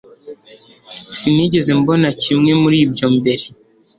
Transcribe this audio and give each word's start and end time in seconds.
sinigeze 1.17 1.71
mbona 1.79 2.07
kimwe 2.21 2.51
muri 2.61 2.77
ibyo 2.85 3.07
mbere 3.17 3.43